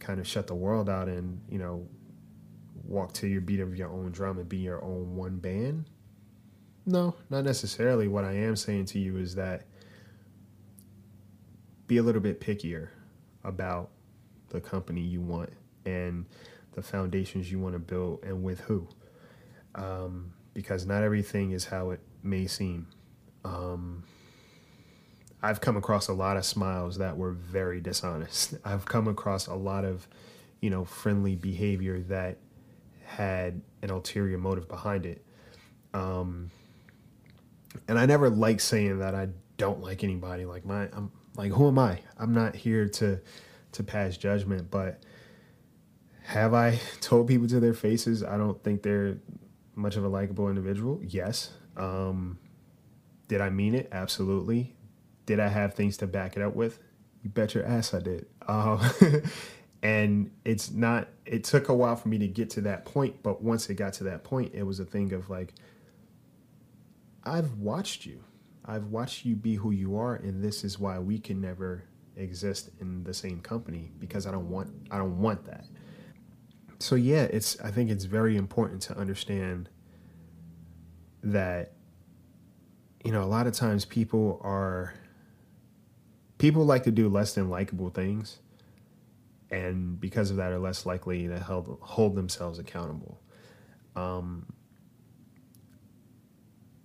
kind 0.00 0.20
of 0.20 0.26
shut 0.26 0.46
the 0.46 0.54
world 0.54 0.88
out 0.88 1.08
and, 1.08 1.40
you 1.50 1.58
know, 1.58 1.86
walk 2.88 3.12
to 3.12 3.26
your 3.28 3.40
beat 3.40 3.60
of 3.60 3.76
your 3.76 3.90
own 3.90 4.10
drum 4.10 4.38
and 4.38 4.48
be 4.48 4.56
your 4.56 4.82
own 4.82 5.14
one 5.14 5.36
band. 5.36 5.84
No, 6.86 7.14
not 7.28 7.44
necessarily. 7.44 8.08
What 8.08 8.24
I 8.24 8.32
am 8.32 8.56
saying 8.56 8.86
to 8.86 8.98
you 8.98 9.18
is 9.18 9.34
that 9.34 9.64
be 11.86 11.98
a 11.98 12.02
little 12.02 12.22
bit 12.22 12.40
pickier 12.40 12.88
about 13.44 13.90
the 14.48 14.60
company 14.60 15.02
you 15.02 15.20
want 15.20 15.50
and 15.84 16.24
the 16.72 16.82
foundations 16.82 17.52
you 17.52 17.58
want 17.58 17.74
to 17.74 17.78
build 17.78 18.22
and 18.22 18.42
with 18.42 18.60
who. 18.60 18.88
Um, 19.74 20.32
because 20.54 20.86
not 20.86 21.02
everything 21.02 21.52
is 21.52 21.66
how 21.66 21.90
it 21.90 22.00
may 22.22 22.46
seem. 22.46 22.88
Um, 23.44 24.04
I've 25.42 25.60
come 25.60 25.76
across 25.76 26.08
a 26.08 26.12
lot 26.12 26.36
of 26.36 26.44
smiles 26.44 26.98
that 26.98 27.16
were 27.16 27.32
very 27.32 27.80
dishonest. 27.80 28.54
I've 28.64 28.86
come 28.86 29.08
across 29.08 29.46
a 29.46 29.54
lot 29.54 29.84
of, 29.84 30.08
you 30.60 30.70
know, 30.70 30.84
friendly 30.84 31.36
behavior 31.36 32.00
that 32.08 32.38
had 33.08 33.62
an 33.82 33.90
ulterior 33.90 34.36
motive 34.36 34.68
behind 34.68 35.06
it. 35.06 35.24
Um, 35.94 36.50
and 37.88 37.98
I 37.98 38.04
never 38.04 38.28
like 38.28 38.60
saying 38.60 38.98
that 38.98 39.14
I 39.14 39.28
don't 39.56 39.80
like 39.80 40.04
anybody. 40.04 40.44
Like 40.44 40.66
my, 40.66 40.88
I'm 40.92 41.10
like, 41.36 41.52
who 41.52 41.68
am 41.68 41.78
I? 41.78 42.00
I'm 42.18 42.34
not 42.34 42.54
here 42.54 42.86
to 42.88 43.20
to 43.72 43.84
pass 43.84 44.16
judgment, 44.16 44.70
but 44.70 45.02
have 46.24 46.52
I 46.52 46.78
told 47.00 47.28
people 47.28 47.48
to 47.48 47.60
their 47.60 47.74
faces 47.74 48.22
I 48.22 48.36
don't 48.36 48.62
think 48.62 48.82
they're 48.82 49.18
much 49.74 49.96
of 49.96 50.04
a 50.04 50.08
likable 50.08 50.48
individual? 50.48 51.00
Yes. 51.02 51.50
Um, 51.76 52.38
did 53.26 53.40
I 53.40 53.48
mean 53.48 53.74
it? 53.74 53.88
Absolutely. 53.90 54.74
Did 55.26 55.40
I 55.40 55.48
have 55.48 55.74
things 55.74 55.96
to 55.98 56.06
back 56.06 56.36
it 56.36 56.42
up 56.42 56.54
with? 56.54 56.78
You 57.22 57.30
bet 57.30 57.54
your 57.54 57.64
ass 57.64 57.94
I 57.94 58.00
did. 58.00 58.26
Um, 58.46 58.80
and 59.82 60.30
it's 60.44 60.70
not. 60.70 61.08
It 61.24 61.44
took 61.44 61.68
a 61.68 61.74
while 61.74 61.96
for 61.96 62.08
me 62.08 62.18
to 62.18 62.28
get 62.28 62.50
to 62.50 62.60
that 62.62 62.84
point, 62.84 63.22
but 63.22 63.42
once 63.42 63.68
it 63.70 63.74
got 63.74 63.92
to 63.94 64.04
that 64.04 64.24
point, 64.24 64.52
it 64.54 64.64
was 64.64 64.80
a 64.80 64.84
thing 64.84 65.12
of 65.12 65.30
like, 65.30 65.54
I've 67.24 67.54
watched 67.54 68.06
you. 68.06 68.24
I've 68.64 68.86
watched 68.86 69.24
you 69.24 69.34
be 69.36 69.54
who 69.54 69.70
you 69.70 69.96
are, 69.96 70.16
and 70.16 70.42
this 70.42 70.64
is 70.64 70.78
why 70.78 70.98
we 70.98 71.18
can 71.18 71.40
never 71.40 71.84
exist 72.16 72.70
in 72.80 73.04
the 73.04 73.14
same 73.14 73.40
company 73.40 73.92
because 73.98 74.26
I 74.26 74.32
don't 74.32 74.50
want 74.50 74.70
I 74.90 74.98
don't 74.98 75.20
want 75.20 75.44
that. 75.46 75.64
So 76.80 76.94
yeah, 76.94 77.22
it's 77.22 77.58
I 77.60 77.70
think 77.70 77.90
it's 77.90 78.04
very 78.04 78.36
important 78.36 78.82
to 78.82 78.98
understand 78.98 79.68
that 81.22 81.72
you 83.04 83.12
know, 83.12 83.22
a 83.22 83.26
lot 83.26 83.46
of 83.46 83.54
times 83.54 83.84
people 83.84 84.40
are 84.42 84.92
people 86.38 86.64
like 86.64 86.82
to 86.84 86.90
do 86.90 87.08
less 87.08 87.34
than 87.34 87.48
likable 87.48 87.90
things 87.90 88.40
and 89.50 89.98
because 90.00 90.30
of 90.30 90.36
that 90.36 90.52
are 90.52 90.58
less 90.58 90.84
likely 90.84 91.26
to 91.26 91.40
hold, 91.40 91.78
hold 91.80 92.14
themselves 92.14 92.58
accountable. 92.58 93.20
Um, 93.96 94.46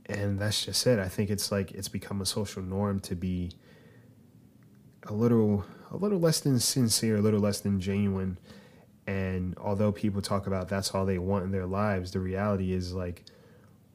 and 0.05 0.39
that's 0.39 0.65
just 0.65 0.85
it. 0.87 0.99
I 0.99 1.07
think 1.07 1.29
it's 1.29 1.51
like 1.51 1.71
it's 1.71 1.87
become 1.87 2.21
a 2.21 2.25
social 2.25 2.61
norm 2.61 2.99
to 3.01 3.15
be 3.15 3.51
a 5.03 5.13
little 5.13 5.65
a 5.91 5.97
little 5.97 6.19
less 6.19 6.39
than 6.39 6.59
sincere, 6.59 7.17
a 7.17 7.21
little 7.21 7.39
less 7.39 7.59
than 7.59 7.79
genuine. 7.79 8.37
And 9.05 9.57
although 9.57 9.91
people 9.91 10.21
talk 10.21 10.47
about 10.47 10.69
that's 10.69 10.91
all 10.91 11.05
they 11.05 11.19
want 11.19 11.45
in 11.45 11.51
their 11.51 11.65
lives, 11.65 12.11
the 12.11 12.19
reality 12.19 12.73
is 12.73 12.93
like, 12.93 13.23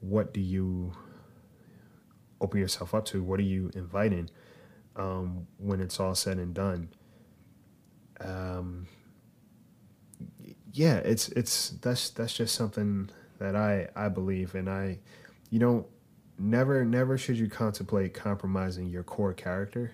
what 0.00 0.32
do 0.32 0.40
you 0.40 0.92
open 2.40 2.60
yourself 2.60 2.94
up 2.94 3.04
to? 3.06 3.22
What 3.22 3.40
are 3.40 3.44
you 3.44 3.70
inviting 3.74 4.30
um, 4.96 5.46
when 5.56 5.80
it's 5.80 5.98
all 5.98 6.14
said 6.14 6.38
and 6.38 6.54
done? 6.54 6.90
Um, 8.20 8.86
yeah, 10.72 10.96
it's 10.96 11.28
it's 11.30 11.70
that's 11.70 12.10
that's 12.10 12.34
just 12.34 12.54
something 12.54 13.10
that 13.38 13.56
I 13.56 13.88
I 13.96 14.08
believe, 14.08 14.54
and 14.54 14.68
I, 14.68 14.98
you 15.50 15.58
don't 15.58 15.86
never 16.38 16.84
never 16.84 17.18
should 17.18 17.38
you 17.38 17.48
contemplate 17.48 18.14
compromising 18.14 18.88
your 18.88 19.02
core 19.02 19.34
character 19.34 19.92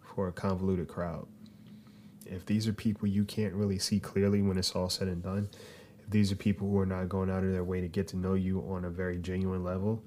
for 0.00 0.28
a 0.28 0.32
convoluted 0.32 0.88
crowd. 0.88 1.26
If 2.26 2.44
these 2.46 2.68
are 2.68 2.72
people 2.72 3.08
you 3.08 3.24
can't 3.24 3.54
really 3.54 3.78
see 3.78 4.00
clearly 4.00 4.42
when 4.42 4.58
it's 4.58 4.74
all 4.76 4.90
said 4.90 5.08
and 5.08 5.22
done, 5.22 5.48
if 6.00 6.10
these 6.10 6.30
are 6.30 6.36
people 6.36 6.68
who 6.68 6.78
are 6.78 6.86
not 6.86 7.08
going 7.08 7.30
out 7.30 7.42
of 7.42 7.52
their 7.52 7.64
way 7.64 7.80
to 7.80 7.88
get 7.88 8.08
to 8.08 8.16
know 8.16 8.34
you 8.34 8.60
on 8.70 8.84
a 8.84 8.90
very 8.90 9.18
genuine 9.18 9.64
level, 9.64 10.02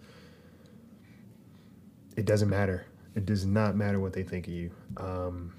it 2.16 2.26
doesn't 2.26 2.50
matter. 2.50 2.86
It 3.16 3.26
does 3.26 3.46
not 3.46 3.76
matter 3.76 4.00
what 4.00 4.14
they 4.14 4.24
think 4.24 4.48
of 4.48 4.54
you. 4.54 4.72
Um, 4.98 5.54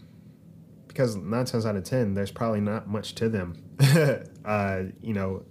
because 0.93 1.17
nine 1.17 1.47
times 1.47 1.65
out 1.65 1.77
of 1.77 1.85
ten, 1.85 2.15
there's 2.15 2.31
probably 2.31 2.61
not 2.61 2.89
much 2.89 3.15
to 3.17 3.29
them. 3.29 3.57
uh, 4.45 4.83
you 5.01 5.15
know, 5.15 5.45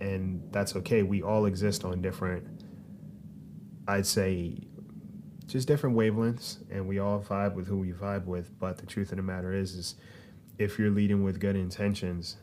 and 0.00 0.42
that's 0.52 0.76
okay. 0.76 1.02
We 1.02 1.22
all 1.22 1.46
exist 1.46 1.84
on 1.84 2.00
different, 2.00 2.46
I'd 3.88 4.06
say, 4.06 4.58
just 5.46 5.66
different 5.66 5.96
wavelengths, 5.96 6.58
and 6.70 6.86
we 6.86 7.00
all 7.00 7.20
vibe 7.20 7.54
with 7.54 7.66
who 7.66 7.78
we 7.78 7.92
vibe 7.92 8.24
with. 8.26 8.56
But 8.58 8.78
the 8.78 8.86
truth 8.86 9.10
of 9.10 9.16
the 9.16 9.22
matter 9.22 9.52
is, 9.52 9.74
is 9.74 9.94
if 10.58 10.78
you're 10.78 10.90
leading 10.90 11.24
with 11.24 11.40
good 11.40 11.56
intentions, 11.56 12.36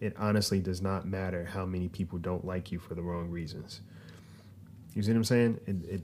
it 0.00 0.16
honestly 0.18 0.60
does 0.60 0.82
not 0.82 1.06
matter 1.06 1.44
how 1.44 1.64
many 1.64 1.88
people 1.88 2.18
don't 2.18 2.44
like 2.44 2.72
you 2.72 2.80
for 2.80 2.94
the 2.94 3.02
wrong 3.02 3.30
reasons. 3.30 3.80
You 4.94 5.02
see 5.02 5.12
what 5.12 5.18
I'm 5.18 5.24
saying? 5.24 5.60
It 5.66 5.76
it, 5.88 6.02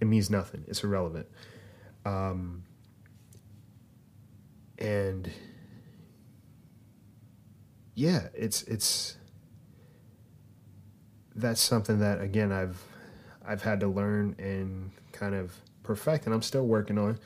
it 0.00 0.06
means 0.06 0.30
nothing. 0.30 0.64
It's 0.66 0.82
irrelevant. 0.82 1.26
Um, 2.04 2.62
and 4.78 5.30
yeah, 7.94 8.28
it's 8.34 8.62
it's 8.64 9.16
that's 11.34 11.60
something 11.60 11.98
that 12.00 12.20
again 12.20 12.52
I've 12.52 12.82
I've 13.46 13.62
had 13.62 13.80
to 13.80 13.88
learn 13.88 14.34
and 14.38 14.90
kind 15.12 15.34
of 15.34 15.54
perfect, 15.82 16.26
and 16.26 16.34
I'm 16.34 16.42
still 16.42 16.66
working 16.66 16.98
on, 16.98 17.18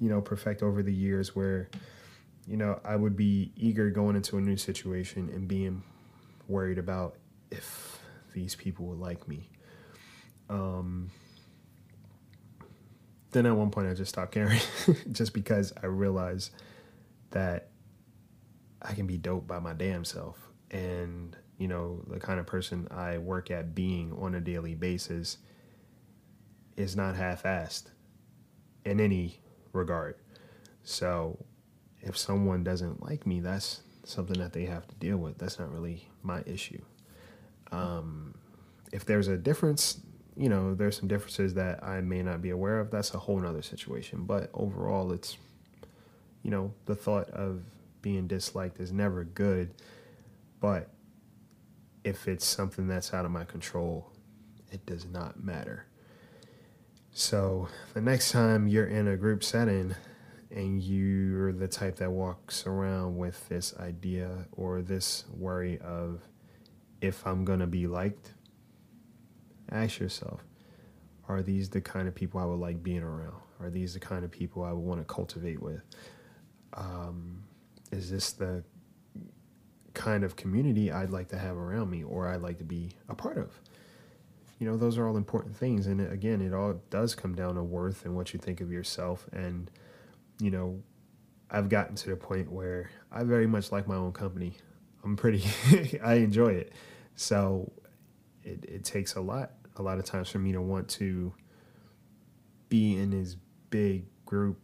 you 0.00 0.08
know, 0.08 0.20
perfect 0.20 0.62
over 0.62 0.82
the 0.82 0.92
years 0.92 1.34
where, 1.34 1.68
you 2.46 2.56
know, 2.56 2.80
I 2.84 2.96
would 2.96 3.16
be 3.16 3.52
eager 3.56 3.90
going 3.90 4.16
into 4.16 4.38
a 4.38 4.40
new 4.40 4.56
situation 4.56 5.28
and 5.34 5.48
being 5.48 5.82
worried 6.48 6.78
about 6.78 7.16
if 7.50 7.98
these 8.32 8.54
people 8.54 8.86
would 8.86 8.98
like 8.98 9.26
me. 9.26 9.50
Um, 10.48 11.10
then 13.32 13.44
at 13.44 13.56
one 13.56 13.70
point 13.70 13.88
I 13.88 13.94
just 13.94 14.10
stopped 14.10 14.32
caring, 14.32 14.60
just 15.12 15.32
because 15.34 15.72
I 15.82 15.86
realized 15.86 16.52
that 17.30 17.68
I 18.82 18.94
can 18.94 19.06
be 19.06 19.18
dope 19.18 19.46
by 19.46 19.58
my 19.58 19.72
damn 19.72 20.04
self, 20.04 20.38
and 20.70 21.36
you 21.58 21.68
know 21.68 22.02
the 22.06 22.20
kind 22.20 22.38
of 22.38 22.46
person 22.46 22.88
I 22.90 23.18
work 23.18 23.50
at 23.50 23.74
being 23.74 24.12
on 24.18 24.34
a 24.34 24.40
daily 24.40 24.74
basis 24.74 25.38
is 26.76 26.94
not 26.94 27.16
half-assed 27.16 27.84
in 28.84 29.00
any 29.00 29.40
regard. 29.72 30.16
So 30.82 31.44
if 32.00 32.16
someone 32.16 32.62
doesn't 32.62 33.02
like 33.02 33.26
me, 33.26 33.40
that's 33.40 33.82
something 34.04 34.38
that 34.38 34.52
they 34.52 34.66
have 34.66 34.86
to 34.86 34.94
deal 34.96 35.16
with. 35.16 35.38
That's 35.38 35.58
not 35.58 35.72
really 35.72 36.08
my 36.22 36.42
issue. 36.46 36.82
Um, 37.72 38.34
if 38.92 39.04
there's 39.04 39.26
a 39.26 39.36
difference, 39.36 40.00
you 40.36 40.48
know, 40.48 40.74
there's 40.74 40.96
some 40.96 41.08
differences 41.08 41.54
that 41.54 41.82
I 41.82 42.00
may 42.02 42.22
not 42.22 42.42
be 42.42 42.50
aware 42.50 42.78
of. 42.78 42.90
That's 42.90 43.12
a 43.14 43.18
whole 43.18 43.40
nother 43.40 43.62
situation. 43.62 44.24
But 44.24 44.50
overall, 44.54 45.10
it's, 45.12 45.38
you 46.46 46.52
know, 46.52 46.72
the 46.84 46.94
thought 46.94 47.28
of 47.30 47.60
being 48.02 48.28
disliked 48.28 48.78
is 48.78 48.92
never 48.92 49.24
good. 49.24 49.74
But 50.60 50.90
if 52.04 52.28
it's 52.28 52.46
something 52.46 52.86
that's 52.86 53.12
out 53.12 53.24
of 53.24 53.32
my 53.32 53.42
control, 53.42 54.12
it 54.70 54.86
does 54.86 55.06
not 55.06 55.42
matter. 55.42 55.86
So 57.10 57.66
the 57.94 58.00
next 58.00 58.30
time 58.30 58.68
you're 58.68 58.86
in 58.86 59.08
a 59.08 59.16
group 59.16 59.42
setting 59.42 59.96
and 60.52 60.80
you're 60.80 61.52
the 61.52 61.66
type 61.66 61.96
that 61.96 62.12
walks 62.12 62.64
around 62.64 63.16
with 63.16 63.48
this 63.48 63.74
idea 63.80 64.46
or 64.52 64.82
this 64.82 65.24
worry 65.36 65.80
of 65.80 66.20
if 67.00 67.26
I'm 67.26 67.44
going 67.44 67.58
to 67.58 67.66
be 67.66 67.88
liked, 67.88 68.34
ask 69.72 69.98
yourself 69.98 70.44
are 71.28 71.42
these 71.42 71.70
the 71.70 71.80
kind 71.80 72.06
of 72.06 72.14
people 72.14 72.38
I 72.38 72.44
would 72.44 72.60
like 72.60 72.84
being 72.84 73.02
around? 73.02 73.34
Are 73.58 73.68
these 73.68 73.94
the 73.94 74.00
kind 74.00 74.24
of 74.24 74.30
people 74.30 74.62
I 74.62 74.70
would 74.70 74.84
want 74.84 75.00
to 75.00 75.12
cultivate 75.12 75.60
with? 75.60 75.82
Um, 76.76 77.42
is 77.90 78.10
this 78.10 78.32
the 78.32 78.62
kind 79.94 80.24
of 80.24 80.36
community 80.36 80.92
I'd 80.92 81.10
like 81.10 81.28
to 81.28 81.38
have 81.38 81.56
around 81.56 81.90
me 81.90 82.04
or 82.04 82.28
I'd 82.28 82.42
like 82.42 82.58
to 82.58 82.64
be 82.64 82.90
a 83.08 83.14
part 83.14 83.38
of? 83.38 83.58
you 84.58 84.66
know 84.66 84.74
those 84.74 84.96
are 84.96 85.06
all 85.06 85.18
important 85.18 85.54
things 85.54 85.86
and 85.86 86.00
again 86.10 86.40
it 86.40 86.54
all 86.54 86.80
does 86.88 87.14
come 87.14 87.34
down 87.34 87.56
to 87.56 87.62
worth 87.62 88.06
and 88.06 88.16
what 88.16 88.32
you 88.32 88.40
think 88.40 88.62
of 88.62 88.72
yourself 88.72 89.28
and 89.34 89.70
you 90.40 90.50
know 90.50 90.82
I've 91.50 91.68
gotten 91.68 91.94
to 91.96 92.10
the 92.10 92.16
point 92.16 92.50
where 92.50 92.90
I 93.12 93.22
very 93.22 93.46
much 93.46 93.70
like 93.70 93.86
my 93.86 93.94
own 93.94 94.12
company. 94.12 94.54
I'm 95.04 95.16
pretty, 95.16 95.44
I 96.04 96.14
enjoy 96.14 96.48
it. 96.48 96.72
So 97.14 97.70
it, 98.42 98.64
it 98.64 98.84
takes 98.84 99.14
a 99.14 99.20
lot, 99.20 99.52
a 99.76 99.82
lot 99.82 99.98
of 99.98 100.04
times 100.04 100.28
for 100.28 100.38
me 100.38 100.52
to 100.52 100.60
want 100.60 100.88
to 100.90 101.32
be 102.68 102.96
in 102.96 103.10
this 103.10 103.36
big 103.70 104.06
group 104.24 104.58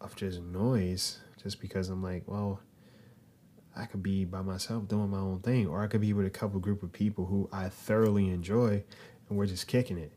of 0.00 0.16
just 0.16 0.40
noise 0.42 1.20
just 1.42 1.60
because 1.60 1.88
I'm 1.88 2.02
like, 2.02 2.24
well, 2.26 2.60
I 3.76 3.86
could 3.86 4.02
be 4.02 4.24
by 4.24 4.42
myself 4.42 4.88
doing 4.88 5.10
my 5.10 5.18
own 5.18 5.40
thing, 5.40 5.66
or 5.66 5.82
I 5.82 5.86
could 5.86 6.00
be 6.00 6.12
with 6.12 6.26
a 6.26 6.30
couple 6.30 6.58
group 6.60 6.82
of 6.82 6.92
people 6.92 7.26
who 7.26 7.48
I 7.52 7.68
thoroughly 7.68 8.28
enjoy 8.30 8.82
and 9.28 9.38
we're 9.38 9.46
just 9.46 9.66
kicking 9.66 9.98
it. 9.98 10.12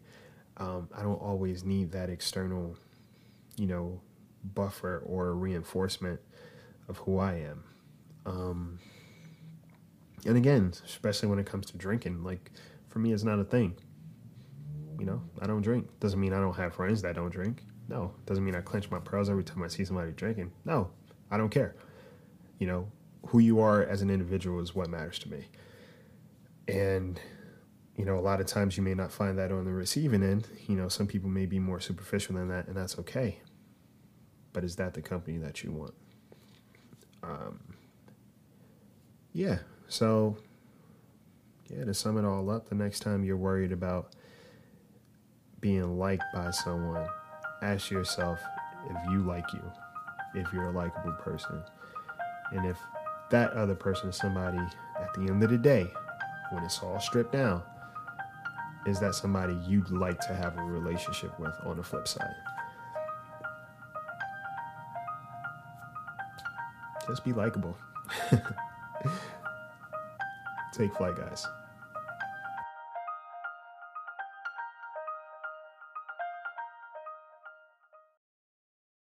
Um, 0.58 0.90
I 0.96 1.02
don't 1.02 1.22
always 1.22 1.64
need 1.64 1.92
that 1.92 2.10
external, 2.10 2.76
you 3.58 3.68
know, 3.68 4.02
buffer 4.44 5.04
or 5.06 5.34
reinforcement 5.36 6.20
of 6.88 6.98
who 6.98 7.20
I 7.20 7.36
am. 7.36 7.64
Um, 8.26 8.80
and 10.26 10.38
again, 10.38 10.74
especially 10.86 11.30
when 11.30 11.40
it 11.40 11.46
comes 11.46 11.68
to 11.68 11.78
drinking, 11.78 12.24
like 12.24 12.52
for 12.90 13.00
me, 13.00 13.12
it's 13.14 13.24
not 13.24 13.40
a 13.40 13.44
thing. 13.44 13.76
You 15.00 15.06
know, 15.06 15.22
I 15.42 15.48
don't 15.48 15.62
drink. 15.62 15.88
Doesn't 16.00 16.20
mean 16.20 16.34
I 16.34 16.40
don't 16.40 16.56
have 16.56 16.76
friends 16.76 17.02
that 17.02 17.16
don't 17.16 17.32
drink. 17.32 17.64
No, 17.88 18.14
doesn't 18.26 18.46
mean 18.46 18.56
I 18.56 18.62
clench 18.62 18.92
my 18.92 19.00
pearls 19.00 19.30
every 19.30 19.44
time 19.44 19.64
I 19.64 19.68
see 19.68 19.84
somebody 19.84 20.12
drinking. 20.12 20.52
No, 20.64 20.92
I 21.32 21.38
don't 21.38 21.50
care. 21.50 21.76
You 22.60 22.68
know, 22.68 22.92
who 23.28 23.40
you 23.40 23.60
are 23.60 23.84
as 23.84 24.02
an 24.02 24.10
individual 24.10 24.60
is 24.60 24.76
what 24.76 24.90
matters 24.90 25.18
to 25.20 25.32
me. 25.32 25.48
And, 26.68 27.20
you 27.96 28.06
know, 28.06 28.18
a 28.18 28.22
lot 28.22 28.40
of 28.40 28.46
times 28.46 28.78
you 28.78 28.84
may 28.84 28.94
not 28.94 29.12
find 29.12 29.38
that 29.40 29.52
on 29.52 29.66
the 29.66 29.72
receiving 29.72 30.22
end. 30.22 30.48
You 30.68 30.76
know, 30.76 30.90
some 30.90 31.08
people 31.08 31.30
may 31.30 31.46
be 31.46 31.60
more 31.60 31.80
superficial 31.80 32.36
than 32.36 32.50
that, 32.50 32.68
and 32.68 32.76
that's 32.76 33.00
okay. 33.00 33.40
But 34.54 34.64
is 34.64 34.76
that 34.76 34.94
the 34.94 35.02
company 35.02 35.38
that 35.38 35.64
you 35.64 35.72
want? 35.72 35.94
Um, 37.24 37.76
yeah. 39.34 39.60
So, 39.88 40.38
yeah, 41.70 41.86
to 41.86 41.94
sum 41.94 42.18
it 42.18 42.26
all 42.26 42.50
up, 42.50 42.70
the 42.70 42.76
next 42.76 43.00
time 43.00 43.24
you're 43.24 43.38
worried 43.38 43.72
about 43.72 44.14
being 45.62 45.98
liked 45.98 46.24
by 46.34 46.52
someone, 46.52 47.08
ask 47.62 47.92
yourself 47.92 48.40
if 48.90 49.12
you 49.12 49.20
like 49.20 49.46
you, 49.54 49.62
if 50.34 50.52
you're 50.54 50.70
a 50.70 50.72
likable 50.72 51.14
person, 51.14 51.64
and 52.52 52.66
if 52.66 52.78
that 53.30 53.52
other 53.54 53.76
person 53.76 54.10
is 54.10 54.18
somebody 54.18 54.60
at 55.00 55.14
the 55.14 55.22
end 55.22 55.44
of 55.44 55.50
the 55.50 55.58
day, 55.58 55.92
when 56.52 56.64
it's 56.64 56.80
all 56.80 57.00
stripped 57.00 57.32
down, 57.32 57.64
is 58.86 59.00
that 59.00 59.16
somebody 59.16 59.54
you'd 59.68 59.90
like 59.90 60.20
to 60.22 60.34
have 60.34 60.58
a 60.58 60.64
relationship 60.64 61.38
with 61.40 61.54
on 61.66 61.78
the 61.78 61.84
flip 61.84 62.08
side? 62.08 62.34
Just 67.08 67.24
be 67.24 67.34
likable. 67.34 67.78
Take 70.74 70.96
flight, 70.96 71.16
guys. 71.18 71.46